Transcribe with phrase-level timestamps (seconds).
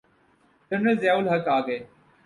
[0.71, 1.79] General Zia ul-Haq آ گئے۔